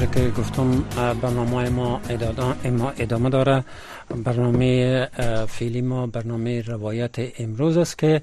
[0.00, 0.80] همونطور که گفتم
[1.20, 2.00] برنامه ما
[2.98, 3.64] ادامه داره.
[4.24, 5.08] برنامه
[5.48, 8.22] فیلی ما برنامه روایت امروز است که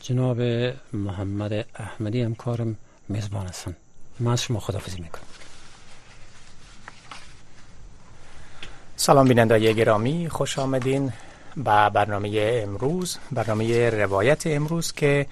[0.00, 0.40] جناب
[0.92, 2.76] محمد احمدی همکارم
[3.08, 3.76] میزبان هستن.
[4.20, 5.22] من از شما خدافزی می‌کنم
[8.96, 11.12] سلام بیننده گرامی خوش آمدین
[11.56, 13.18] به برنامه امروز.
[13.32, 15.26] برنامه روایت امروز که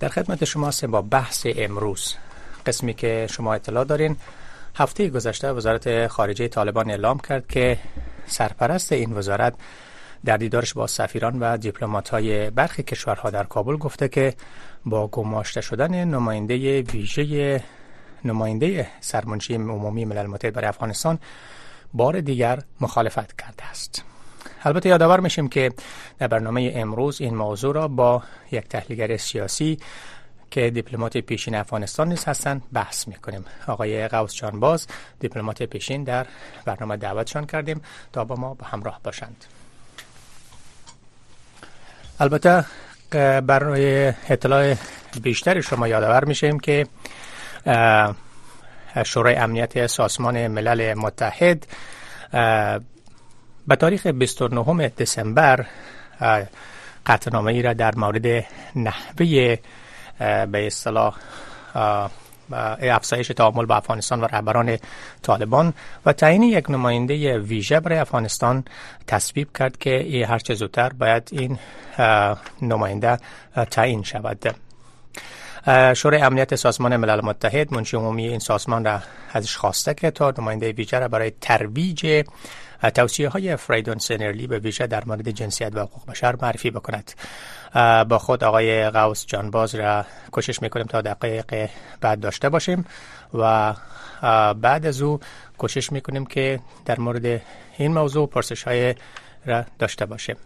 [0.00, 2.14] در خدمت شما است با بحث امروز.
[2.66, 4.16] قسمی که شما اطلاع دارین
[4.76, 7.78] هفته گذشته وزارت خارجه طالبان اعلام کرد که
[8.26, 9.54] سرپرست این وزارت
[10.24, 14.34] در دیدارش با سفیران و دیپلمات های برخی کشورها در کابل گفته که
[14.86, 17.62] با گماشته شدن نماینده ویژه
[18.24, 21.18] نماینده سرمنشی عمومی ملل متحد برای افغانستان
[21.94, 24.04] بار دیگر مخالفت کرده است.
[24.62, 25.72] البته یادآور میشیم که
[26.18, 28.22] در برنامه امروز این موضوع را با
[28.52, 29.78] یک تحلیلگر سیاسی
[30.54, 33.44] که دیپلمات پیشین افغانستان نیز هستند بحث می‌کنیم.
[33.66, 34.86] آقای قوس باز
[35.20, 36.26] دیپلمات پیشین در
[36.64, 37.82] برنامه دعوتشان کردیم.
[38.12, 39.44] تا با ما همراه باشند.
[42.20, 42.64] البته
[43.40, 44.74] برای اطلاع
[45.22, 46.86] بیشتر شما یادآور میشیم که
[49.04, 51.66] شورای امنیت سازمان ملل متحد
[53.68, 55.66] به تاریخ 29 دسامبر
[57.06, 59.56] قطعنامه ای را در مورد نحوه
[60.18, 61.16] به اصطلاح
[62.82, 64.78] افزایش تعامل با افغانستان و رهبران
[65.22, 65.74] طالبان.
[66.06, 68.64] و تعیین یک نماینده ویژه برای افغانستان
[69.06, 71.58] تصویب کرد که هر چه زودتر باید این
[72.62, 73.18] نماینده
[73.70, 74.54] تعیین شود.
[75.94, 79.00] شورای امنیت سازمان ملل متحد منشی عمومی این سازمان را
[79.32, 82.24] ازش خواسته که تا نماینده ویژه را برای ترویج
[82.94, 87.12] توصیه های فریدون سنرلی به ویژه در مورد جنسیت و حقوق بشر معرفی بکند.
[88.08, 91.68] با خود آقای قوس جانباز را کوشش می‌کنیم تا دقایق
[92.00, 92.84] بعد داشته باشیم
[93.34, 93.74] و
[94.54, 95.20] بعد از او
[95.58, 97.42] کوشش می‌کنیم که در مورد
[97.76, 98.94] این موضوع پرسش های
[99.46, 100.36] را داشته باشیم.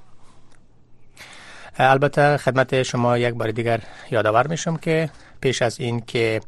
[1.79, 5.11] البته خدمت شما یک بار دیگر یادآور میشم که
[5.41, 6.41] پیش از این که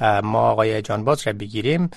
[0.00, 1.90] ما آقای جانباز را بگیریم.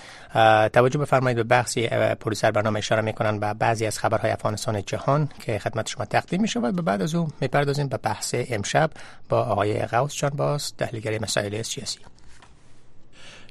[0.73, 1.87] توجه بفرمایید به بحثی
[2.19, 6.59] پروسر برنامه اشاره می‌کنن به بعضی از خبرهای افغانستان جهان که خدمت شما تقدیم میشه
[6.59, 8.91] و بعد از او می‌پردازیم به بحث امشب
[9.29, 11.99] با آقای غوث جانباز تحلیلگر مسائل سیاسی.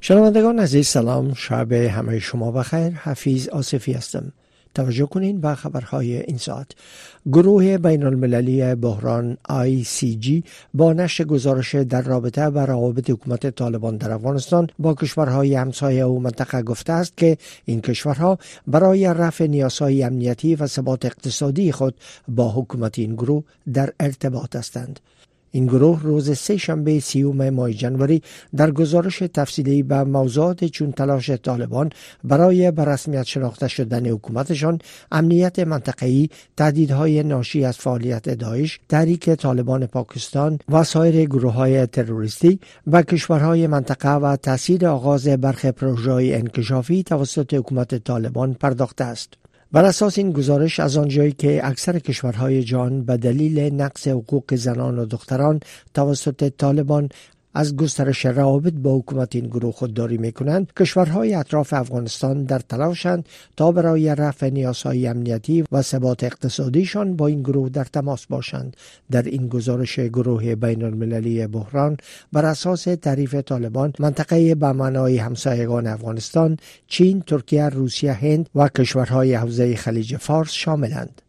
[0.00, 1.34] شنوندگان عزیز سلام.
[1.34, 2.88] شب همه شما بخیر.
[2.88, 4.32] حفیظ آصفی هستم.
[4.74, 6.66] توجه کنین به خبرهای این ساعت.
[7.32, 9.36] گروه بین المللی بحران
[9.98, 10.44] جی
[10.74, 16.18] با نشر گزارش در رابطه با روابط حکومت طالبان در افغانستان با کشورهای همسایه و
[16.18, 21.94] منطقه گفته است که این کشورها برای رفع نیازهای امنیتی و ثبات اقتصادی خود
[22.28, 25.00] با حکومت این گروه در ارتباط هستند.
[25.50, 28.22] این گروه روز سه شنبه سیوم ماه جنوری
[28.56, 31.90] در گزارش تفصیلی به موضوعات چون تلاش طالبان
[32.24, 34.78] برای به رسمیت شناخته شدن حکومتشان
[35.12, 42.60] امنیت منطقه‌ای تهدیدهای ناشی از فعالیت داعش تحریک طالبان پاکستان و سایر گروه های تروریستی
[42.86, 49.34] و کشورهای منطقه و تاثیر آغاز برخ پروژه انکشافی توسط حکومت طالبان پرداخته است.
[49.72, 54.98] بر اساس این گزارش از آنجایی که اکثر کشورهای جان به دلیل نقص حقوق زنان
[54.98, 55.60] و دختران
[55.94, 57.08] توسط طالبان
[57.54, 63.26] از گسترش روابط با حکومت این گروه خودداری می کنند کشورهای اطراف افغانستان در تلاشند
[63.56, 68.76] تا برای رفع نیازهای امنیتی و ثبات اقتصادیشان با این گروه در تماس باشند.
[69.10, 71.96] در این گزارش گروه بین المللی بحران
[72.32, 76.56] بر اساس تعریف طالبان منطقه به معنای همسایگان افغانستان
[76.86, 81.22] چین ترکیه روسیه هند و کشورهای حوزه خلیج فارس شاملند.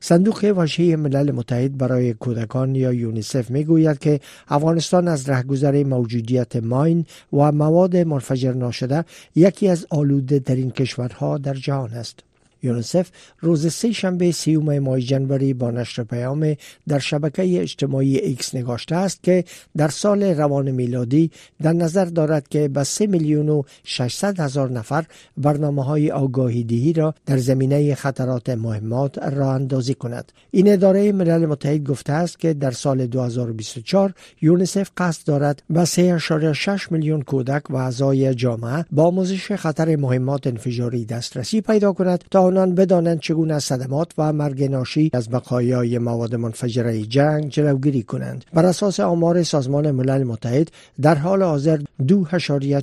[0.00, 6.56] صندوق وجهی ملل متحد برای کودکان یا یونیسف می گوید که افغانستان از رهگذر موجودیت
[6.56, 9.04] ماین و مواد منفجر ناشده
[9.34, 12.29] یکی از آلوده ترین کشورها در جهان است.
[12.62, 13.10] یونسف
[13.40, 16.54] روز سه شنبه سیوم ماه جنوری با نشر پیام
[16.88, 19.44] در شبکه اجتماعی ایکس نگاشته است که
[19.76, 21.30] در سال روان میلادی
[21.62, 25.04] در نظر دارد که به سه میلیون و 600 هزار نفر
[25.36, 30.32] برنامه های آگاهی دهی را در زمینه خطرات مهمات را اندازی کند.
[30.50, 36.92] این اداره ملل متحد گفته است که در سال 2024 یونسف قصد دارد به 3.6
[36.92, 42.74] میلیون کودک و اعضای جامعه با آموزش خطر مهمات انفجاری دسترسی پیدا کند تا آنان
[42.74, 49.00] بدانند چگونه صدمات و مرگ ناشی از بقایای مواد منفجره جنگ جلوگیری کنند بر اساس
[49.00, 50.70] آمار سازمان ملل متحد
[51.02, 52.26] در حال حاضر دو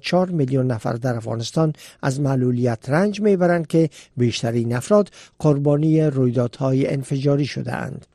[0.02, 5.10] چهار میلیون نفر در افغانستان از معلولیت رنج می‌برند که بیشترین افراد
[5.40, 8.06] قربانی رویدادهای انفجاری شده اند.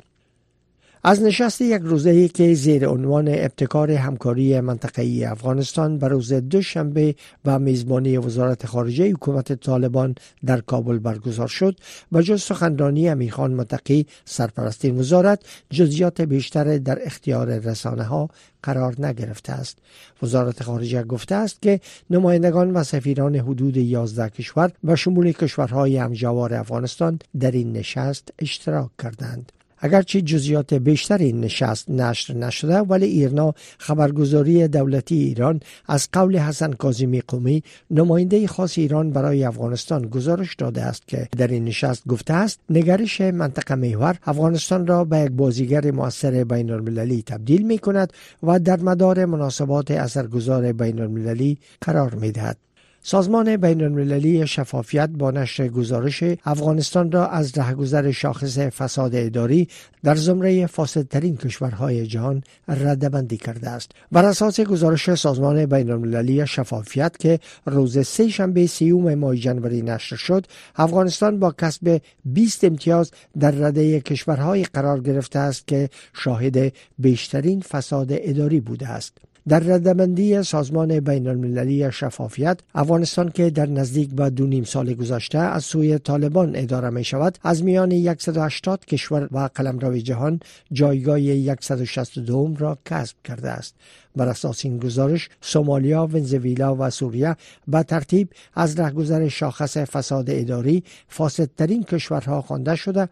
[1.05, 7.15] از نشست یک روزه که زیر عنوان ابتکار همکاری منطقه‌ای افغانستان به روز دوشنبه
[7.45, 10.15] و میزبانی وزارت خارجه حکومت طالبان
[10.45, 11.77] در کابل برگزار شد
[12.13, 15.41] و جز سخنرانی امیرخان متقی سرپرست وزارت
[15.71, 18.29] جزیات بیشتر در اختیار رسانه ها
[18.63, 19.79] قرار نگرفته است.
[20.23, 26.55] وزارت خارجه گفته است که نمایندگان و سفیران حدود 11 کشور و شمول کشورهای همجوار
[26.55, 29.53] افغانستان در این نشست اشتراک کردند.
[29.83, 36.73] اگرچه جزیات بیشتر این نشست نشر نشده ولی ایرنا خبرگزاری دولتی ایران از قول حسن
[36.73, 42.35] کاظمی قومی نماینده خاص ایران برای افغانستان گزارش داده است که در این نشست گفته
[42.35, 48.13] است نگرش منطقه محور افغانستان را به یک بازیگر موثر بین المللی تبدیل می کند
[48.43, 52.57] و در مدار مناسبات اثرگذار بین المللی قرار می دهد.
[53.05, 59.69] سازمان بین المللی شفافیت با نشر گزارش افغانستان را از رهگذر شاخص فساد اداری
[60.03, 63.91] در زمره فاسدترین کشورهای جهان ردبندی کرده است.
[64.13, 70.17] بر اساس گزارش سازمان بین المللی شفافیت که روز سه شنبه سیوم ماه جنوری نشر
[70.17, 70.47] شد
[70.77, 78.09] افغانستان با کسب 20 امتیاز در رده کشورهای قرار گرفته است که شاهد بیشترین فساد
[78.11, 79.32] اداری بوده است.
[79.49, 85.39] در ردبندی سازمان بین المللی شفافیت افغانستان که در نزدیک به دو نیم سال گذشته
[85.39, 90.41] از سوی طالبان اداره می شود از میان 180 کشور و قلمرو جهان
[90.73, 91.19] جایگاه
[91.61, 93.75] 162 را کسب کرده است.
[94.17, 97.37] بر اساس این گزارش سومالیا، ونزویلا و سوریه
[97.69, 103.09] به ترتیب از رهگذر شاخص فساد اداری فاسدترین کشورها خوانده شده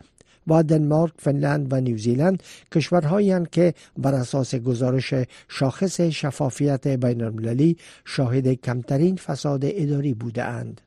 [0.50, 2.42] با دنمارک، فنلند و نیوزیلند
[2.72, 5.14] کشورهایی که بر اساس گزارش
[5.48, 10.80] شاخص شفافیت بین المللی شاهد کمترین فساد اداری بوده اند.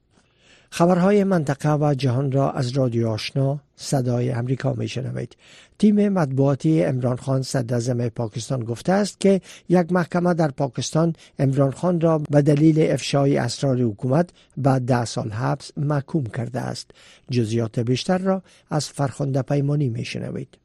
[0.76, 5.36] خبرهای منطقه و جهان را از رادیو آشنا صدای امریکا می شنوید.
[5.80, 12.02] تیم مطبوعاتی امران خان صدر پاکستان گفته است که یک محکمه در پاکستان امران خان
[12.02, 16.92] را به دلیل افشای اسرار حکومت بعد ده سال حبس محکوم کرده است.
[17.32, 20.63] جزیات بیشتر را از فرخنده پیمانی می شنوید.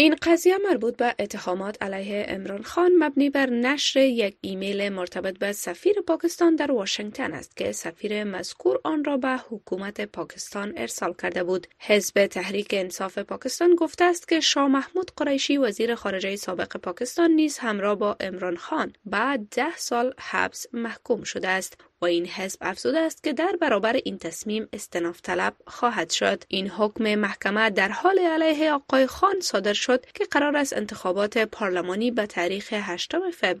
[0.00, 5.52] این قضیه مربوط به اتهامات علیه امران خان مبنی بر نشر یک ایمیل مرتبط به
[5.52, 11.44] سفیر پاکستان در واشنگتن است که سفیر مذکور آن را به حکومت پاکستان ارسال کرده
[11.44, 11.66] بود.
[11.78, 17.58] حزب تحریک انصاف پاکستان گفته است که شاه محمود قریشی وزیر خارجه سابق پاکستان نیز
[17.58, 21.76] همراه با امران خان بعد ده سال حبس محکوم شده است.
[22.02, 26.44] و این حزب افزوده است که در برابر این تصمیم استناف طلب خواهد شد.
[26.48, 32.10] این حکم محکمه در حال علیه آقای خان صادر شد که قرار است انتخابات پارلمانی
[32.10, 33.12] به تاریخ 8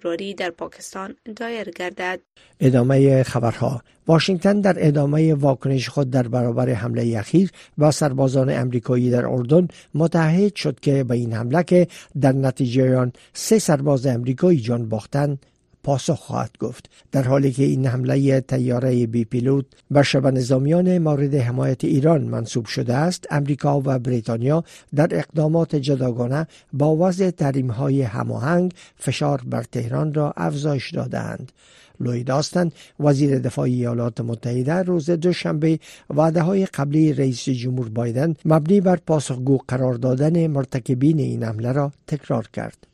[0.02, 2.20] فوریه در پاکستان دایر گردد.
[2.60, 3.82] ادامه خبرها.
[4.06, 10.54] واشنگتن در ادامه واکنش خود در برابر حمله اخیر با سربازان امریکایی در اردن متحد
[10.54, 11.86] شد که به این حمله که
[12.20, 15.38] در نتیجه آن سه سرباز امریکایی جان باختند
[15.82, 16.90] پاسخ خواهد گفت.
[17.12, 22.66] در حالی که این حمله تیاره بی پیلوت به شب نظامیان مورد حمایت ایران منصوب
[22.66, 24.64] شده است امریکا و بریتانیا
[24.94, 31.52] در اقدامات جداگانه با وضع تحریم های هماهنگ فشار بر تهران را افزایش دادند
[32.00, 35.78] لوید آستن وزیر دفاع ایالات متحده روز دوشنبه
[36.10, 41.92] وعده های قبلی رئیس جمهور بایدن مبنی بر پاسخگو قرار دادن مرتکبین این حمله را
[42.06, 42.87] تکرار کرد.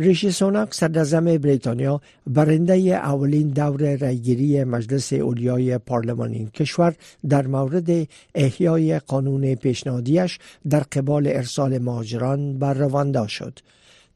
[0.00, 6.94] ریشی سوناک صدر بریتانیا برنده اولین دور رایگیری مجلس اولیای پارلمان این کشور
[7.28, 10.38] در مورد احیای قانون پیشنهادیش
[10.70, 13.58] در قبال ارسال مهاجران بر رواندا شد.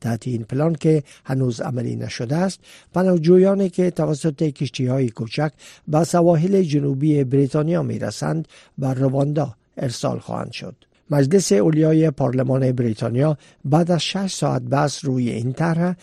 [0.00, 2.60] تحت این پلان که هنوز عملی نشده است
[2.94, 5.52] پناهجویانی که توسط کشتی های کوچک
[5.88, 8.48] به سواحل جنوبی بریتانیا می رسند
[8.78, 10.74] بر رواندا ارسال خواهند شد.
[11.10, 15.94] مجلس اولیای پارلمان بریتانیا بعد از شش ساعت بحث روی این طرح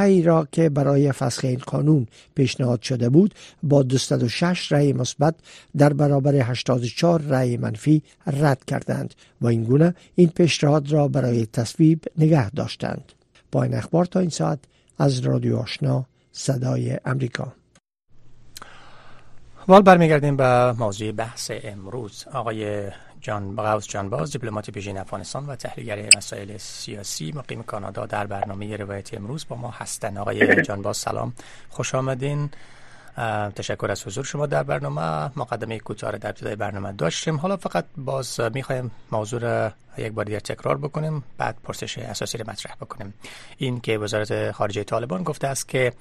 [0.00, 5.34] ای را که برای فسخ این قانون پیشنهاد شده بود با 206 رأی مثبت
[5.76, 9.14] در برابر 84 رأی منفی رد کردند.
[9.40, 13.12] و این گونه این پیشنهاد را برای تصویب نگه داشتند.
[13.52, 14.58] با اخبار تا این ساعت
[14.98, 17.52] از رادیو آشنا صدای امریکا.
[19.68, 22.24] وال برمیگردیم به موضوع بحث امروز.
[22.32, 22.90] آقای
[23.20, 29.14] جان جان جانباز دیپلمات پیشین افغانستان و تحلیلگر مسائل سیاسی مقیم کانادا در برنامه روایت
[29.14, 30.16] امروز با ما هستن.
[30.16, 31.32] آقای جانباز سلام.
[31.68, 32.50] خوش آمدین.
[33.56, 35.30] تشکر از حضور شما در برنامه.
[35.38, 37.36] مقدمه کوتاه در ابتدای برنامه داشتیم.
[37.36, 42.74] حالا فقط باز می‌خوایم موضوع یک بار دیگر تکرار بکنیم بعد پرسش اساسی رو مطرح
[42.74, 43.14] بکنیم.
[43.56, 45.92] این که وزارت خارجه طالبان گفته است که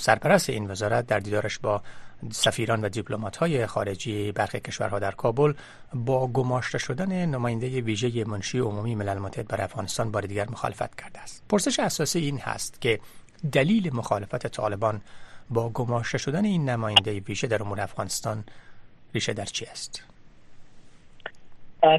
[0.00, 1.82] سرپرست این وزارت در دیدارش با
[2.30, 5.52] سفیران و دیپلمات های خارجی برخی کشورها در کابل
[5.94, 11.20] با گماشته شدن نماینده ویژه منشی عمومی ملل متحد برای افغانستان بار دیگر مخالفت کرده
[11.20, 11.44] است.
[11.48, 13.00] پرسش اساسی این هست که
[13.52, 15.00] دلیل مخالفت طالبان
[15.50, 18.44] با گماشته شدن این نماینده ویژه در امور افغانستان
[19.14, 20.04] ریشه در چی است؟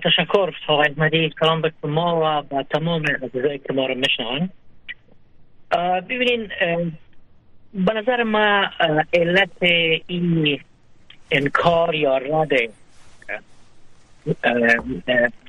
[0.04, 1.34] تشکر آقای احمدی.
[1.42, 4.50] کلام به ما و تمام عزیزایی که ما رو میشنون
[6.10, 6.52] ببینین
[7.77, 8.65] به نظر ما
[9.13, 9.63] علت
[10.07, 10.60] این
[11.31, 12.50] انکار یا رد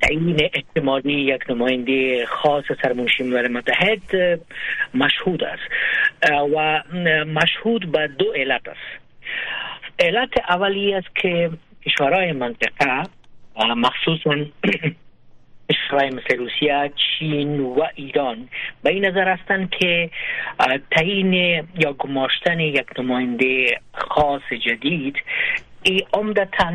[0.01, 4.39] تعیین احتمالی یک نماینده خاص سرمنشی ملل متحد
[4.93, 5.63] مشهود است.
[6.55, 6.83] و
[7.25, 9.01] مشهود به دو علت است.
[9.99, 11.49] علت اولی است که
[11.85, 13.03] کشورهای منطقه
[13.75, 14.35] مخصوصا
[15.69, 18.49] کشورهای مثل روسیه چین و ایران.
[18.83, 20.09] به این نظر هستند که
[20.91, 21.33] تعیین
[21.79, 25.15] یا گماشتن یک نماینده خاص جدید
[25.83, 26.73] ای عمدتا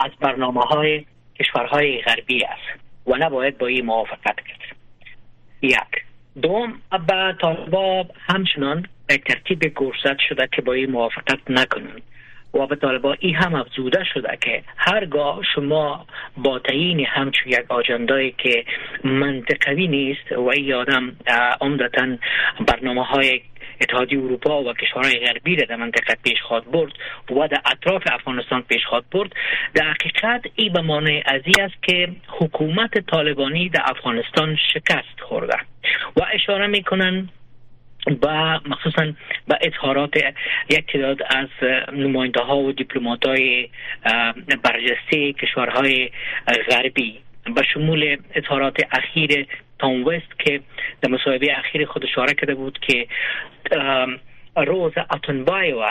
[0.00, 1.04] از برنامه های
[1.40, 4.76] کشورهای غربی است و نباید با این موافقت کرد.
[5.62, 6.04] یک.
[6.42, 12.02] دوم به طالبا همچنان به ترتیب گرسد شده که با این موافقت نکنند.
[12.54, 18.34] و به طالبا ای هم افزوده شده که هرگاه شما با تعیین همچون یک آجندایی
[18.38, 18.64] که
[19.04, 21.16] منطقوی نیست و ای آدم
[21.60, 22.06] عمدتا
[22.66, 23.40] برنامه های
[23.80, 26.92] اتحادیه اروپا و کشورهای غربی را در منطقه پیش خواد برد
[27.30, 29.32] و در اطراف افغانستان پیش خواد برد
[29.74, 35.56] در حقیقت ای به معنی ازی است که حکومت طالبانی در افغانستان شکست خورده.
[36.16, 37.28] و اشاره می‌کنن
[38.22, 39.12] و مخصوصا
[39.48, 40.16] به اظهارات
[40.70, 41.48] یک تعداد از
[41.92, 43.68] نماینده ها و دیپلمات های
[44.62, 46.10] برجسته کشورهای
[46.70, 47.18] غربی.
[47.54, 49.46] به شمول اظهارات اخیر
[49.78, 50.60] تام وست که
[51.02, 53.06] در مصاحبه اخیر خود اشاره کرده بود که
[54.56, 55.84] روز اتنبایو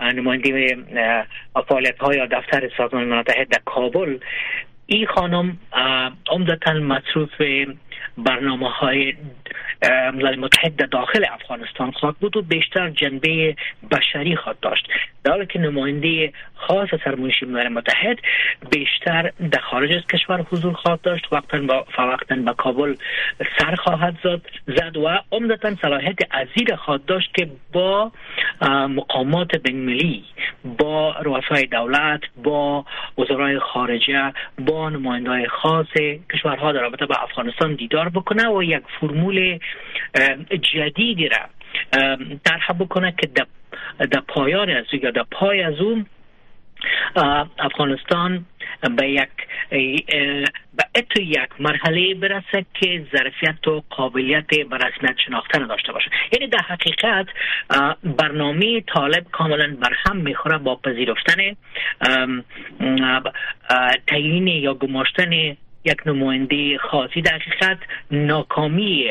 [0.00, 0.84] نماینده
[1.68, 4.18] فعالیت های دفتر سازمان ملل متحد در کابل
[4.86, 5.58] این خانم
[6.26, 7.42] عمدتا مصروف
[8.18, 9.14] برنامه های
[10.14, 13.56] ملل متحد داخل افغانستان خواهد بود و بیشتر جنبه
[13.90, 14.88] بشری خواهد داشت.
[15.24, 18.18] در که نماینده خاص سرمنشی ملل متحد
[18.70, 21.28] بیشتر در خارج از کشور حضور خواهد داشت.
[21.32, 22.94] وقتا با فوقتا به کابل
[23.58, 28.12] سر خواهد زد زد و عمدتا صلاحیت ازیر خواهد داشت که با
[28.88, 30.24] مقامات بین‌المللی
[30.78, 32.84] با رؤسای دولت با
[33.18, 35.86] وزرای خارجه با نماینده خاص
[36.32, 39.38] کشورها در رابطه با افغانستان دیدار بکنه و یک فرمول
[40.74, 41.48] جدیدی را
[42.44, 43.26] طرح بکنه که
[43.98, 46.06] در پایان از یا در پای از اون
[47.58, 48.44] افغانستان
[48.98, 49.28] به یک
[50.74, 56.10] به اتو یک مرحله برسه که ظرفیت و قابلیت به رسمیت شناختن داشته باشه.
[56.32, 57.26] یعنی در حقیقت
[58.04, 61.56] برنامه طالب کاملا بر هم می‌خوره با پذیرفتن
[64.06, 67.22] تعیین یا گماشتن یک نماینده خاصی.
[67.22, 67.78] در حقیقت
[68.10, 69.10] ناکامی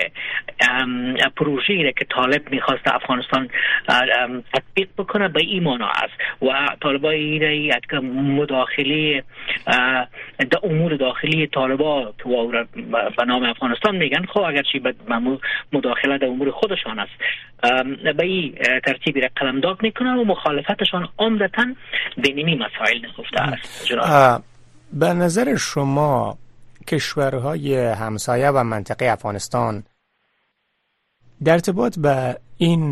[1.35, 3.49] پروژه را که طالب می‌خواست افغانستان
[4.53, 6.13] تطبیق بکنه به این است.
[6.41, 6.47] و
[6.81, 9.23] طالبا این یک مداخله
[10.37, 12.13] در امور داخلی طالبا
[13.17, 14.25] به نام افغانستان میگن.
[14.25, 14.93] خب اگرچه به
[15.73, 17.11] مداخله در امور خودشان است.
[18.17, 21.65] به این ترتیبی را قلمداد می‌کنن و مخالفتشان عمدتا
[22.17, 23.93] به مسائل نخفته است.
[24.93, 26.37] به نظر شما
[26.87, 29.83] کشورهای همسایه و منطقه افغانستان.
[31.43, 32.91] در ارتباط به این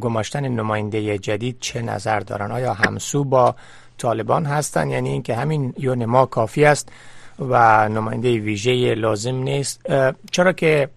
[0.00, 3.54] گماشتن نماینده جدید چه نظر دارن؟ آیا همسو با
[3.98, 6.88] طالبان هستند یعنی اینکه همین یون ما کافی است
[7.38, 9.80] و نماینده ویژه لازم نیست.
[10.30, 10.88] چرا که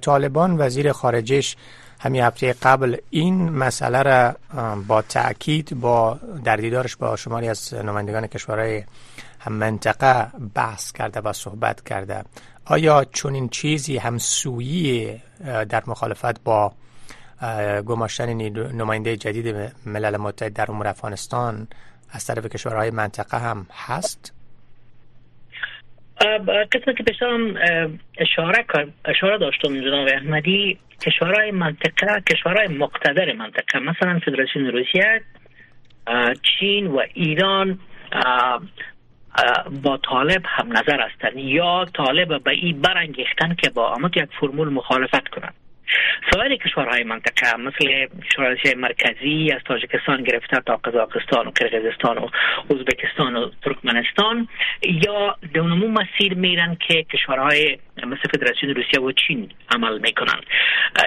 [0.00, 1.56] طالبان وزیر خارجش
[2.00, 4.34] همین هفته قبل این مسئله را
[4.88, 8.82] با تاکید با در دیدارش با شماری از نمایندگان کشورهای
[9.50, 12.24] منطقه بحث کرده و صحبت کرده
[12.66, 15.20] آیا چون این چیزی همسویی
[15.68, 16.72] در مخالفت با
[17.86, 18.32] گماشتن
[18.72, 21.68] نماینده جدید ملل متحد در امور افغانستان
[22.10, 24.34] از طرف کشورهای منطقه هم هست؟
[26.72, 27.54] قسمت که پیشترم
[28.18, 28.66] اشاره
[29.04, 35.22] اشاره داشتم جناب احمدی کشورهای منطقه کشورهای مقتدر منطقه مثلا فدراسیون روسیه
[36.58, 37.78] چین و ایران
[39.82, 44.68] با طالب هم نظر هستند یا طالب به این برانگیختن که با امت یک فرمول
[44.68, 45.54] مخالفت کنند
[46.32, 52.28] سایر کشورهای منطقه مثل کشورهای مرکزی از تاجیکستان گرفته تا قزاقستان و کرغزستان و
[52.70, 54.48] ازبکستان و ترکمنستان
[54.82, 60.40] یا در همو مسیر میرن که کشورهای مثل فدراسیون روسیه و چین عمل می‌کنن.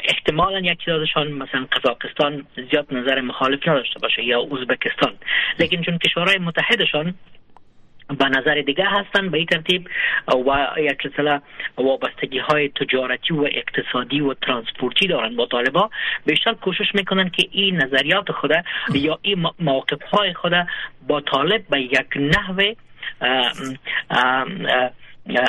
[0.04, 5.14] احتمالا یکی تعدادشان مثلا قزاقستان زیاد نظر مخالف نداشته باشه یا ازبکستان.
[5.60, 7.14] لیکن چون کشورهای متحدشان
[8.08, 9.90] به نظر دیگه هستن به این ترتیب
[10.28, 11.42] و یک سلسله
[11.78, 15.90] وابستگی های تجارتی و اقتصادی و ترانسپورتی دارن با طالبا
[16.26, 18.52] بیشتر کوشش می‌کنن که این نظریات خود
[18.94, 20.54] یا این موقف های خود
[21.08, 22.74] با طالب به یک نحو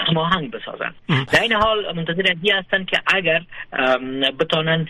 [0.07, 0.95] هماهنگ بسازن.
[1.33, 3.43] در این حال منتظر هستند که اگر
[4.41, 4.89] بتانن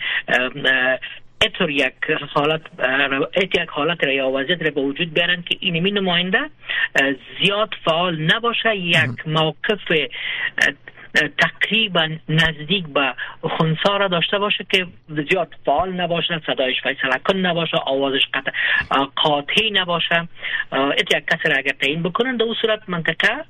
[1.41, 1.93] اطور یک
[2.33, 2.61] حالت
[3.37, 6.49] یک حالت را یا وضعیت را به وجود بیارن که این نماینده
[7.41, 9.79] زیاد فعال نباشه یک موقف
[11.13, 17.77] تقریبا نزدیک به خونسا را داشته باشه که زیاد فعال نباشه صدایش فیصله کن نباشه
[17.77, 18.21] آوازش
[19.15, 20.27] قاطع نباشه.
[20.71, 23.45] ات یک کسی را اگر تعیین بکنن در صورت منطقه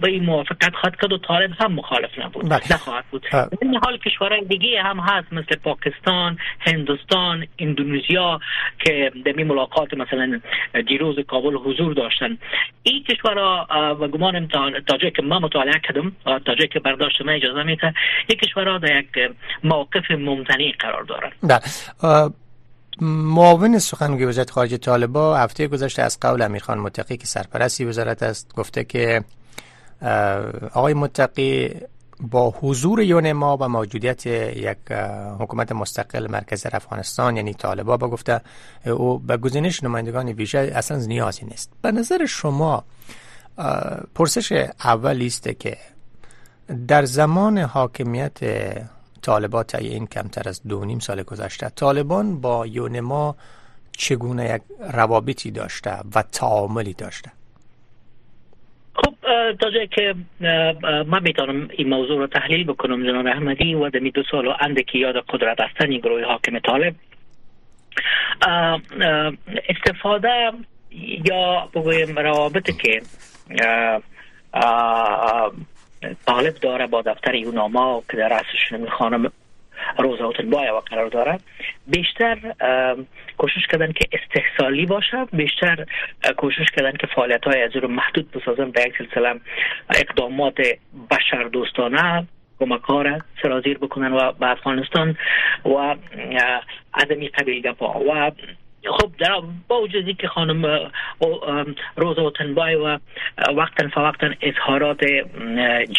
[0.00, 2.48] به این موافقت خواهد کرد و طالب هم مخالف نبود.
[2.48, 2.72] بله.
[2.72, 3.26] نخواهد بود.
[3.62, 8.40] این حال کشورهای دیگه هم هست مثل پاکستان هندوستان اندونزیا
[8.78, 10.40] که در ملاقات مثلا
[10.86, 12.38] دیروز کابل حضور داشتن.
[12.82, 13.66] این کشورها
[14.00, 17.94] و گمانم تا جایی که ما مطالعه کردم تا که برداشت ما اجازه میده.
[18.28, 19.06] یک کشورها در یک
[19.64, 21.60] موقف ممتنی قرار دارن بله.
[23.00, 28.54] معاون سخنگوی وزارت خارجه طالبا هفته گذشته از قول امیرخان متقی که سرپرستی وزارت است
[28.56, 29.24] گفته که
[30.74, 31.70] آقای متقی
[32.20, 34.92] با حضور یون ما و موجودیت یک
[35.38, 38.40] حکومت مستقل مرکز افغانستان یعنی طالبا با گفته
[38.86, 41.72] او به گزینش نمایندگان ویژه اصلا نیازی نیست.
[41.82, 42.84] به نظر شما
[44.14, 45.76] پرسش اولی است که
[46.88, 48.38] در زمان حاکمیت
[49.22, 53.36] طالبان این کمتر از دو نیم سال گذشته طالبان با یونما
[53.96, 57.30] چگونه یک روابطی داشته و تعاملی داشته؟
[58.94, 59.14] خب
[59.60, 60.14] تا جایی که
[61.06, 64.98] من می‌تونم این موضوع رو تحلیل بکنم جناب احمدی و دمی دو سال و اندکی
[64.98, 66.94] یاد قدرت هستن این گروه حاکم طالب.
[69.68, 70.52] استفاده
[71.30, 73.02] یا بگویم روابطی که
[76.26, 79.32] طالب داره با دفتر یوناما که در رأسش خانم
[79.98, 81.38] روزا و قرار داره.
[81.86, 82.38] بیشتر
[83.38, 85.24] کوشش کردن که استحصالی باشه.
[85.32, 85.86] بیشتر
[86.36, 88.70] کوشش کردن که فعالیت های از رو محدود بسازن.
[88.70, 89.40] به یک سلسله
[89.94, 90.56] اقدامات
[91.10, 92.26] بشر دوستانه
[92.58, 95.16] کمکار سرازیر بکنن و به افغانستان
[95.64, 95.96] و
[96.94, 98.30] از این قبیل گپا و
[98.90, 100.90] خب در با وجودی که خانم
[101.96, 102.98] روزا تنبای و
[103.56, 105.04] وقتا فوقتا اظهارات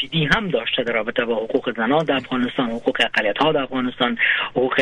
[0.01, 4.17] جدی هم داشته در رابطه با حقوق زنان در افغانستان حقوق اقلیت ها در افغانستان
[4.51, 4.81] حقوق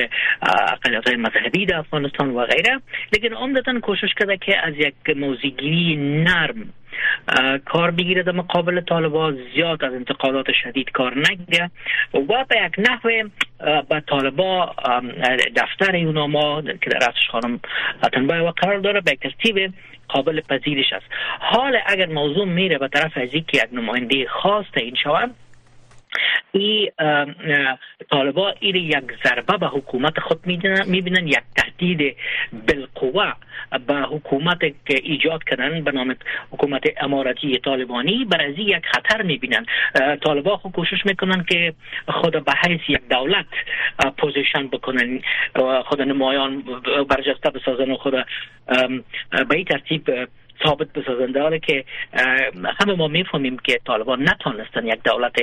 [0.71, 2.79] اقلیت های مذهبی در افغانستان و غیره.
[3.13, 6.73] لیکن عمدتا کوشش کرده که از یک موزیگیری نرم
[7.65, 11.71] کار بگیره در مقابل طالبا زیاد از انتقادات شدید کار نگیره
[12.13, 13.29] و به یک نحو
[13.89, 14.75] به طالبا
[15.55, 17.59] دفتر یوناما که در رأسش خانم
[18.03, 19.73] اتنبای و قرار داره به ترتیب
[20.07, 21.05] قابل پذیرش است.
[21.39, 25.35] حال اگر موضوع میره به طرف از که یک نماینده خاص این شود
[26.51, 26.91] ای
[28.11, 30.39] طالبا این یک ضربه به حکومت خود
[30.87, 32.15] می‌بینن یک تهدید
[32.67, 33.33] بالقوه
[33.87, 36.15] به حکومت که ایجاد کردن به نام
[36.51, 39.65] حکومت امارتی طالبانی بر از یک خطر می‌بینن.
[40.21, 41.73] طالبا خود کوشش می‌کنن که
[42.07, 43.45] خود به حیث یک دولت
[44.17, 45.21] پوزیشن بکنن.
[45.85, 46.63] خود نمایان
[47.09, 48.25] برجسته بسازن و خود
[49.49, 50.09] به این ترتیب
[50.63, 51.85] ثابت بسازن داره که
[52.79, 55.35] همه ما می‌فهمیم که طالبان نتانستن یک دولت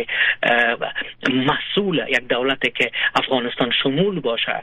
[1.31, 4.62] مسئول یک دولت که افغانستان شمول باشه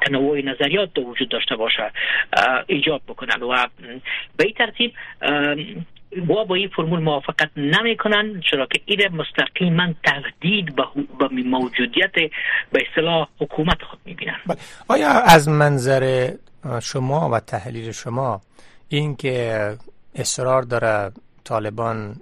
[0.00, 1.90] تنوع نظریات دو وجود داشته باشه
[2.66, 3.66] ایجاد بکنن و
[4.36, 4.92] به این ترتیب
[6.26, 10.76] با با این فرمول موافقت نمی کنن چرا که این مستقیما تهدید
[11.18, 12.12] به موجودیت
[12.72, 14.58] به اصطلاح حکومت خود می بینن بله.
[14.88, 16.30] آیا از منظر
[16.82, 18.40] شما و تحلیل شما
[18.88, 19.76] این که
[20.14, 21.12] اصرار داره
[21.44, 22.16] طالبان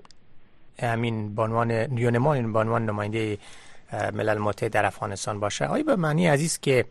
[0.83, 3.39] همین بانوان یونمان بانوان نماینده
[3.93, 6.85] ملل متحد در افغانستان باشه آیا به معنی عزیز که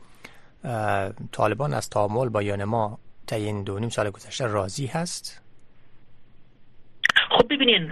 [1.31, 5.41] طالبان از تعامل با یونما تا این دو نیم سال گذشته راضی هست؟
[7.29, 7.91] خب ببینین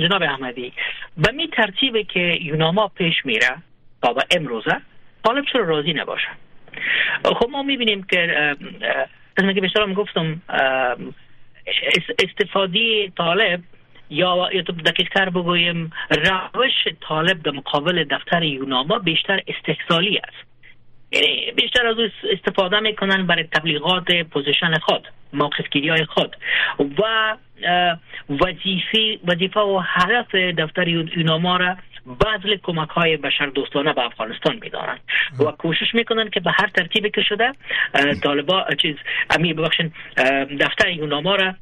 [0.00, 0.72] جناب احمدی
[1.16, 3.56] به می ترتیبه که یوناما پیش میره
[4.02, 4.76] تا به امروزه
[5.24, 6.28] طالب چرا راضی نباشه؟
[7.24, 8.56] خب ما می‌بینیم که
[9.38, 10.42] مثل که بیشتر گفتم
[12.18, 13.60] استفاده طالب
[14.10, 15.92] یا یا تو دقیقتر بگویم
[16.54, 20.47] روش طالب در مقابل دفتر یوناما بیشتر استحصالی است.
[21.12, 21.96] یعنی بیشتر از
[22.32, 26.36] استفاده می‌کنن برای تبلیغات پوزیشن خود موقفگیری های خود.
[26.78, 27.36] و
[28.30, 31.76] وظیفه وظیفه و هدف دفتر یوناما را
[32.20, 35.00] بذل کمک های بشر دوستانه به افغانستان میدارند.
[35.40, 37.52] و کوشش می‌کنن که به هر ترتیبی که شده
[38.22, 38.96] طالبا چیز
[39.30, 39.92] امی ببخشن
[40.60, 41.54] دفتر یوناما را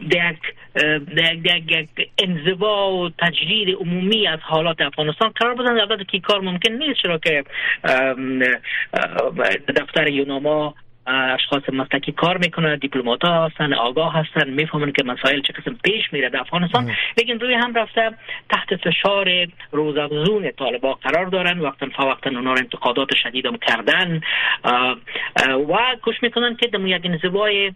[0.00, 5.80] یک یک انزوا و تجرید عمومی از حالات افغانستان قرار بدن.
[5.80, 7.44] البته که کار ممکن نیست چرا که
[9.76, 10.74] دفتر یوناما
[11.06, 16.12] اشخاص مسلکی کار می‌کنن دیپلمات ها هستن آگاه هستن می‌فهمن که مسائل چه قسم پیش
[16.12, 16.92] میره در افغانستان.
[17.18, 18.10] لیکن روی هم رفته
[18.50, 24.20] تحت فشار روزافزون طالبا قرار دارن وقتا فوقتا اونا رو انتقادات شدید هم کردن
[25.70, 27.72] و کش می‌کنن که دمو یک انزوای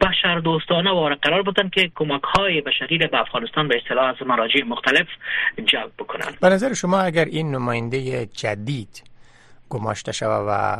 [0.00, 4.64] بشر دوستانه واره قرار بودن که کمک های بشری به افغانستان به اصطلاح از مراجع
[4.64, 5.06] مختلف
[5.66, 6.32] جلب بکنن.
[6.42, 9.02] به نظر شما اگر این نماینده جدید
[9.68, 10.76] گماشته شود و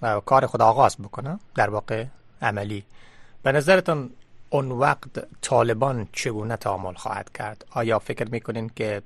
[0.00, 2.04] کار خود آغاز بکنه در واقع
[2.42, 2.84] عملی.
[3.42, 4.10] به نظرتان
[4.50, 9.02] اون وقت طالبان چگونه تعامل خواهد کرد؟ آیا فکر می‌کنین که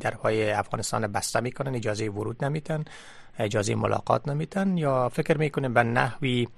[0.00, 2.84] درهای افغانستان بسته می‌کنن اجازه ورود نمیتن
[3.38, 6.48] اجازه ملاقات نمیتن یا فکر می‌کنین به نحوی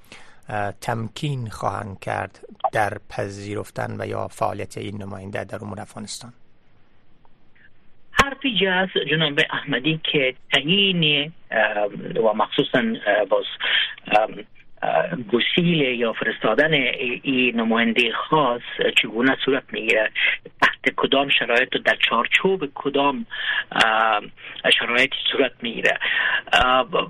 [0.80, 2.38] تمکین خواهند کرد
[2.72, 6.32] در پذیرفتن و یا فعالیت این نماینده در امور افغانستان؟
[8.22, 11.32] حرفی جاز جناب احمدی که تعیین
[12.16, 12.82] و مخصوصا
[13.28, 13.44] باز
[15.32, 18.60] گسیل یا فرستادن این نماینده خاص
[19.02, 20.10] چگونه صورت می‌گیره؟
[20.62, 23.26] تحت کدام شرایط در چارچوب کدام
[24.78, 25.98] شرایط صورت می‌گیره؟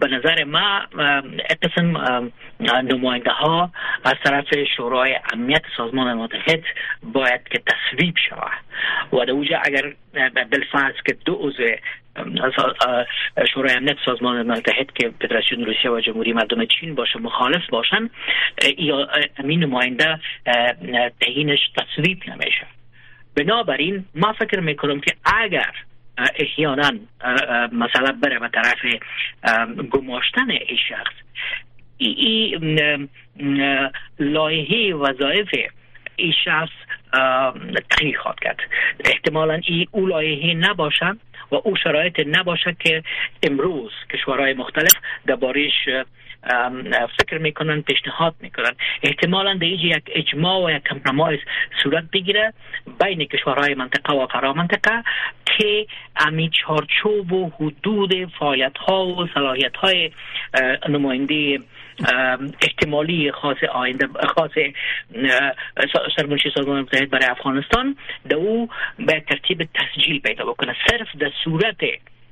[0.01, 0.81] به نظر ما
[1.63, 1.97] قسم
[2.61, 3.71] نماینده ها
[4.05, 6.63] از طرف شورای امنیت سازمان متحد
[7.03, 8.61] باید که تصویب شود.
[9.13, 9.93] و در اگر
[10.51, 11.63] بالفرض که دو عضو
[13.55, 18.11] شورای امنیت سازمان متحد که فدراسیون روسیه و جمهوری مردم چین باشه مخالف باشن
[18.79, 19.09] یا
[19.45, 20.21] این نماینده
[21.21, 22.67] تعیینش تصویب نمیشه.
[23.37, 25.73] بنابراین ما فکر می‌کنم که اگر
[26.39, 26.91] احیانا
[27.73, 28.79] مثلا بره به طرف
[29.91, 31.15] گماشتن این شخص
[31.99, 33.09] این
[34.19, 35.49] لایحه وظایف
[36.45, 36.73] شخص
[37.91, 38.61] تغییر خواهد کرد.
[39.05, 41.17] احتمالا این او لایحه نباشد
[41.51, 43.03] و او شرایط نباشد که
[43.43, 44.93] امروز کشورهای مختلف
[45.27, 45.89] دربارش
[47.19, 51.41] فکر می‌کنن پیشنهاد می‌کنن احتمالا در یک اجماع و یک کمپرمایز
[51.83, 52.53] صورت بگیره
[53.05, 55.03] بین کشورهای منطقه و فرا منطقه
[55.45, 60.11] که امی چارچوب و حدود فعالیت ها و صلاحیت های
[60.89, 61.59] نماینده
[62.63, 64.51] احتمالی خاص آینده خاص
[66.17, 67.97] سرمنشی سازمان متحد برای افغانستان
[68.29, 70.77] در او به ترتیب تسجیل پیدا بکنه.
[70.91, 71.77] صرف در صورت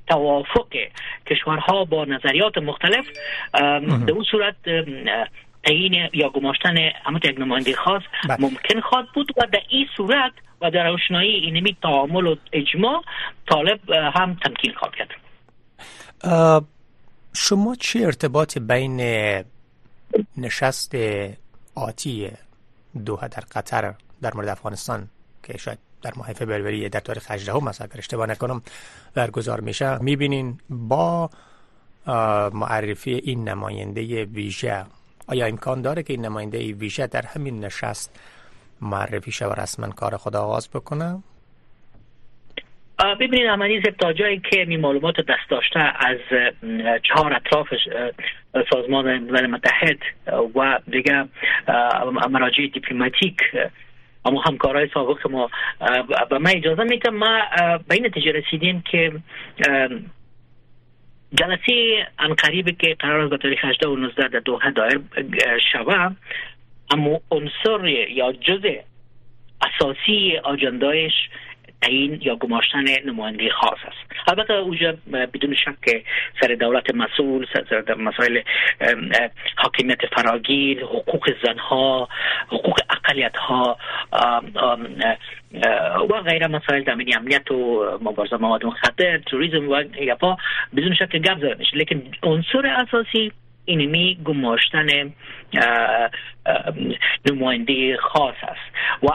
[0.06, 0.68] توافق
[1.26, 3.06] کشورها با نظریات مختلف
[4.06, 4.56] در اون صورت
[5.64, 6.74] تعیین یا گماشتن
[7.06, 8.36] اما یک نماینده خاص بله.
[8.40, 13.02] ممکن خواهد بود و در این صورت و در روشنایی اینمی تعامل و اجماع
[13.50, 15.10] طالب هم تمکین خواهد کرد.
[17.36, 19.00] شما چه ارتباط بین
[20.36, 20.94] نشست
[21.74, 22.30] آتی
[23.04, 25.08] دوها در قطر در مورد افغانستان
[25.42, 28.62] که شاید در ماه فبروری در تاریخ 18 هم مثلا اگر اشتباه نکنم
[29.14, 29.98] برگزار میشه.
[29.98, 31.30] می‌بینین با
[32.52, 34.84] معرفی این نماینده ویژه.
[35.26, 38.10] آیا امکان داره که این نماینده ویژه در همین نشست
[38.80, 41.22] معرفی شه و رسما کار خود آغاز بکنه؟
[42.98, 46.18] ببینید عملی تا جایی که می معلومات دست داشته از
[47.02, 47.68] چهار اطراف
[48.70, 49.98] سازمان ملل متحد
[50.54, 51.24] و دیگه
[52.30, 53.36] مراجع دیپلماتیک
[54.24, 55.50] اما همکارای سابق ما
[56.30, 57.40] به ما اجازه میتم ما
[57.88, 59.12] به این نتیجه رسیدیم که
[61.34, 62.06] جلسه
[62.38, 65.00] قریب که قرار است به تاریخ 18 و 19 در دوحه دایر
[65.72, 66.10] شوه.
[66.90, 68.74] اما عنصر یا جزء
[69.62, 71.12] اساسی آجندایش
[71.82, 74.28] تعیین یا گماشتن نماینده خاص است.
[74.28, 76.04] البته اوجا بدون شک
[76.40, 78.40] سر دولت مسئول سر مسائل
[79.56, 82.08] حاکمیت فراگیر حقوق زنها
[82.48, 83.78] حقوق اقلیت ها
[86.10, 90.36] و غیره مسائل در امنیت و مبارزه مواد مخدر توریسم و یپا
[90.76, 93.32] بدون شک گپ زده میشه لیکن عنصر اساسی
[93.68, 95.12] اینمی گماشتن
[97.30, 98.78] نماینده خاص است.
[99.02, 99.06] و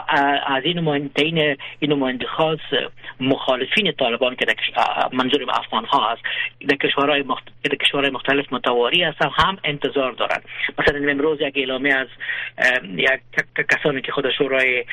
[0.46, 2.58] از این نماینده این نماینده خاص
[3.20, 4.46] مخالفین طالبان که
[5.12, 6.22] منظور افغان ها هست
[6.68, 7.44] در کشورهای مخت...
[7.80, 10.42] کشورهای مختلف متواری هستن هم انتظار دارند
[10.78, 12.08] مثلا امروز یک اعلامیه از
[12.96, 13.20] یک
[13.70, 14.84] کسانی که خود شورای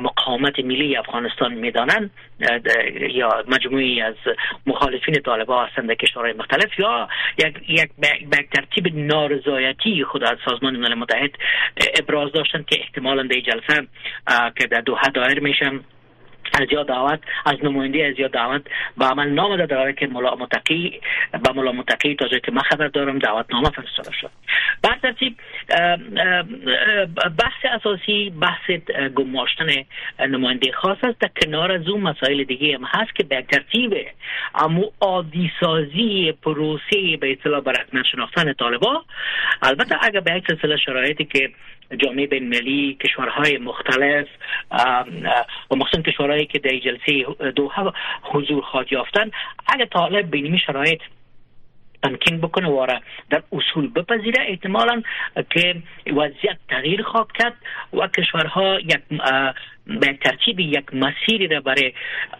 [0.00, 2.10] مقاومت ملی افغانستان می‌دانند
[3.10, 4.14] یا مجموعی از
[4.66, 7.90] مخالفین طالبان هستند در کشورهای مختلف یا یک یک
[8.54, 11.30] ترتیب نارضایتی خود از سازمان ملل متحد
[11.98, 13.88] ابراز داشتن که احتمالا در جلسه
[14.56, 15.84] که در دوحه دایر میشم
[16.54, 18.62] از یا دعوت از نماینده از یا دعوت
[18.98, 21.00] به عمل نامه داره که ملا متقی
[21.32, 24.30] به ملا متقی تا که من خبر دارم دعوت نامه فرستاده شد.
[24.82, 25.36] بر ترتیب
[27.38, 28.70] بحث اساسی بحث
[29.16, 29.66] گماشتن
[30.20, 31.18] نماینده خاص است.
[31.20, 33.94] در کنار از اون مسائل دیگه هم هست که به ترتیب
[34.54, 39.04] امو عادی سازی پروسه به اطلاع برکمن شناختن طالبا
[39.62, 41.50] البته اگر به یک سلسله شرایطی که
[41.96, 44.26] جامعه بین ملی کشورهای مختلف
[45.70, 49.30] و مخصوصا کشورهایی که در جلسه دوحه حضور خواهد یافتن.
[49.66, 51.00] اگر طالب بینیمی شرایط
[52.02, 55.02] تمکین بکنه واره در اصول بپذیره احتمالا
[55.50, 57.54] که وضعیت تغییر خواهد کرد
[57.92, 59.00] و کشورها یک
[59.86, 61.92] به ترتیب یک مسیری را برای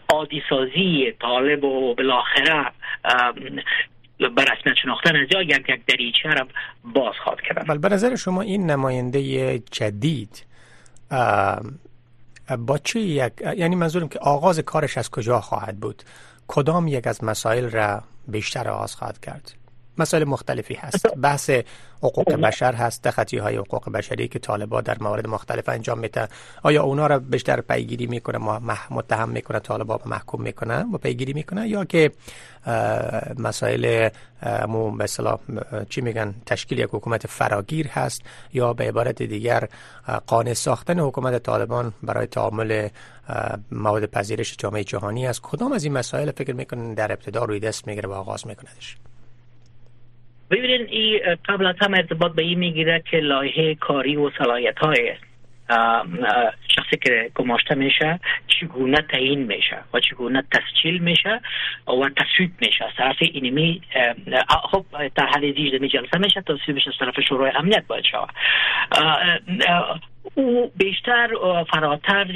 [0.08, 2.72] عادی سازی طالب و بالاخره
[4.20, 6.46] بر رسمیت شناختن از یا یک یک دریچه را
[6.84, 10.44] باز خواهد کرد بله به نظر شما این نماینده جدید
[12.58, 16.02] با چه یک یعنی منظورم که آغاز کارش از کجا خواهد بود؟
[16.48, 19.52] کدام یک از مسائل را بیشتر آغاز خواهد کرد؟
[19.98, 21.06] مسائل مختلفی هست.
[21.06, 21.50] بحث
[22.02, 26.28] حقوق بشر هست دخطی های حقوق بشری که طالبا در موارد مختلف انجام میده
[26.62, 28.38] آیا اونا را بیشتر پیگیری می‌کنه
[28.90, 32.10] متهم می‌کنه طالبا و محکوم می‌کنه و پیگیری می‌کنه یا که
[33.38, 34.08] مسائل
[34.68, 35.38] مو مثلا
[35.88, 39.68] چی میگن تشکیل یک حکومت فراگیر هست یا به عبارت دیگر
[40.26, 42.88] قانع ساختن حکومت طالبان برای تعامل
[43.72, 45.40] مواد پذیرش جامعه جهانی است.
[45.42, 48.96] کدام از این مسائل فکر می‌کنن در ابتدا روی دست می‌گیره و آغاز میکندش؟
[50.50, 55.14] ببینید این قبل از هم ارتباط به این می‌گیره که لایحه کاری و صلاحیت های
[56.68, 61.40] شخصی که گماشته میشه چگونه تعیین میشه و چگونه تسجیل میشه
[61.88, 62.84] و تصویب میشه.
[62.84, 63.82] از طرف اینمی
[64.70, 64.84] خب
[65.14, 65.40] در حال
[65.80, 68.30] می جلسه میشه تصویبش از طرف شورای امنیت باید شود.
[70.34, 71.28] او بیشتر
[71.72, 72.26] فراتر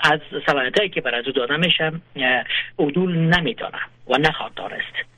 [0.00, 1.92] از صلاحیت که برای داده میشه
[2.78, 5.15] عدول نمیدانه و نخواهد دارست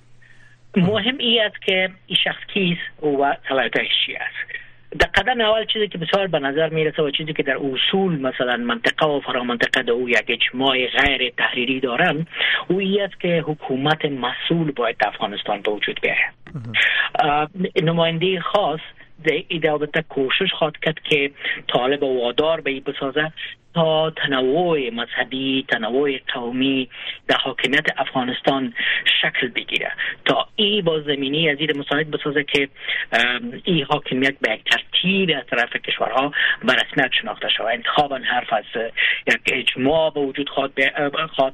[0.77, 4.59] مهم ای است که این شخص کیست و صلاحیتش چی است.
[4.99, 8.57] در قدم اول چیزی که بسیار به نظر می‌رسه و چیزی که در اصول مثلا
[8.57, 12.27] منطقه و فرامنطقه او یک اجماع غیر تحریری دارن
[12.69, 16.33] او ای است که حکومت مسئول باید در افغانستان به وجود بیاید
[17.83, 18.81] نماینده خاص
[19.25, 21.31] در کوشش خواهد کرد که
[21.69, 23.33] طالب وادار به بسازه.
[23.75, 26.89] تا تنوع مذهبی تنوع قومی
[27.29, 28.75] در حاکمیت افغانستان
[29.23, 29.93] شکل بگیره.
[30.25, 32.69] تا ای با زمینی از این مساعد بسازه که
[33.65, 36.33] ای حاکمیت به یک ترتیب از طرف کشورها
[36.65, 37.67] به رسمیت شناخته شود.
[37.67, 38.65] انتخابا حرف از
[39.27, 40.73] یک اجماع به وجود خواهد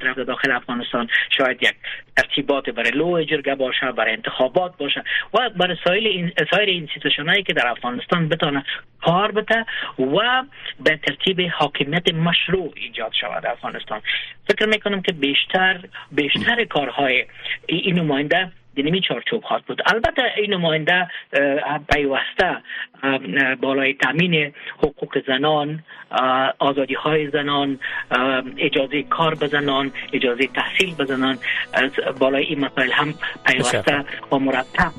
[0.02, 1.08] رفت داخل افغانستان.
[1.38, 1.74] شاید یک
[2.16, 6.88] ترتیبات برای لو جرگه باشه برای انتخابات باشه و برای سایر این سایر
[7.26, 8.64] هایی که در افغانستان بتانه
[9.02, 9.66] کار بده
[9.98, 10.42] و
[10.80, 14.02] به ترتیب حاکمیت مشروع ایجاد شود افغانستان.
[14.48, 15.80] فکر می‌کنم که بیشتر
[16.12, 17.26] بیشتر کارهای
[17.66, 19.82] این نماینده دینمی چارچوب خواهد بود.
[19.86, 21.08] البته این نماینده
[21.92, 22.56] پیوسته
[23.60, 25.84] بالای تامین حقوق زنان
[26.58, 27.78] آزادی های زنان
[28.58, 31.38] اجازه کار به زنان اجازه تحصیل به زنان
[32.18, 33.14] بالای این مسائل هم
[33.46, 34.92] پیوسته و مرتب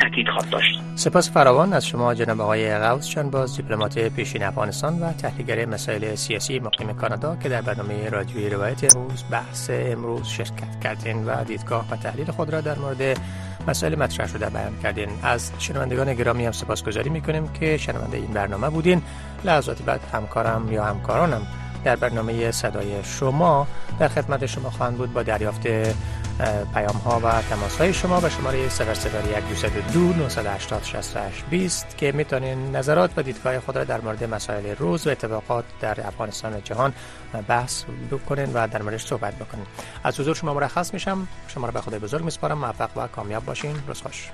[0.00, 0.80] تاکید خواهد داشت.
[0.94, 6.58] سپاس فراوان از شما جناب آقای غوث باز دیپلمات پیشین افغانستان و تحلیلگر مسائل سیاسی
[6.58, 11.96] مقیم کانادا که در برنامه رادیوی روایت امروز بحث امروز شرکت کردین و دیدگاه و
[11.96, 13.18] تحلیل خود را در مورد
[13.66, 15.08] مسائل مطرح شده بیان کردین.
[15.22, 19.02] از شنوندگان گرامی هم سپاسگزاری می‌کنیم که شنونده این برنامه بودین.
[19.44, 21.46] لحظاتی بعد همکارم یا همکارانم
[21.84, 23.66] در برنامه صدای شما
[23.98, 25.12] در خدمت شما خواهند بود.
[25.12, 25.66] با دریافت
[26.74, 33.10] پیام ها و تماس های شما به شماره 0202 980 68 20 که می‌تونین نظرات
[33.16, 36.92] و دیدگاه خود را در مورد مسائل روز و اتفاقات در افغانستان و جهان
[37.48, 39.66] بحث بکنین و در موردش صحبت بکنین.
[40.04, 41.28] از حضور شما مرخص میشم.
[41.48, 42.58] شما را به خدای بزرگ میسپارم.
[42.58, 43.76] موفق و کامیاب باشین.
[43.86, 44.30] روز خوش.